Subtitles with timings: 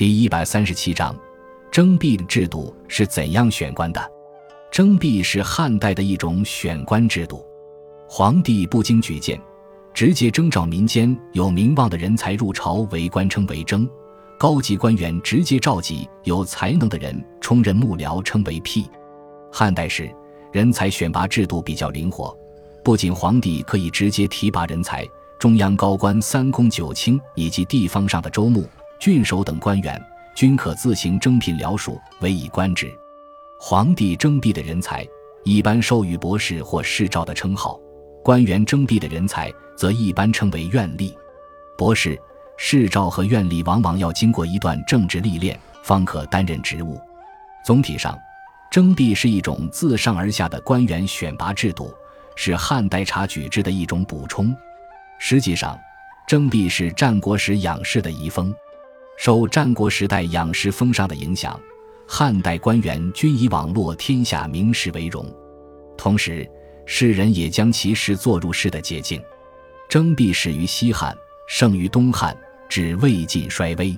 [0.00, 1.14] 第一百三十七章，
[1.70, 4.00] 征辟制度是怎样选官的？
[4.72, 7.44] 征辟是汉代的一种选官制度，
[8.08, 9.38] 皇帝不经举荐，
[9.92, 13.86] 直接征召民间有名望的人才入朝为官，称为征；
[14.38, 18.86] 高级官员直接召集有才能的人充任幕僚，称为辟。
[19.52, 20.10] 汉代时，
[20.50, 22.34] 人才选拔制度比较灵活，
[22.82, 25.06] 不仅皇帝可以直接提拔人才，
[25.38, 28.66] 中央高官三公九卿以及地方上的州牧、
[29.00, 29.98] 郡守等官员
[30.34, 32.94] 均可自行征聘僚属委以官职。
[33.58, 35.06] 皇帝征辟的人才，
[35.42, 37.80] 一般授予博士或士召的称号；
[38.22, 41.14] 官员征辟的人才，则一般称为院吏。
[41.78, 42.18] 博士、
[42.58, 47.00] 士召和院吏往往要经过一段政治历练，方可担任职务。
[47.64, 48.18] 总体上，
[48.70, 51.90] 征辟是一种自上而下的官员选拔制度，
[52.36, 54.54] 是汉代察举制的一种补充。
[55.18, 55.78] 实际上，
[56.26, 58.54] 征辟是战国时养士的遗风，
[59.22, 61.60] 受战国时代养士风尚的影响。
[62.08, 65.30] 汉代官员均以网络天下名士为荣，
[65.94, 66.50] 同时
[66.86, 69.22] 士人也将其视作入仕的捷径。
[69.90, 71.14] 征辟始于西汉，
[71.46, 72.34] 盛于东汉，
[72.66, 73.94] 至魏晋衰微。